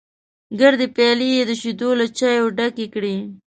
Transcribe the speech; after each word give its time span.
ګردې 0.59 0.87
پيالې 0.95 1.27
یې 1.35 1.43
د 1.49 1.51
شیدو 1.61 1.89
له 1.99 2.05
چایو 2.17 2.45
ډکې 2.57 2.87
کړې. 2.93 3.15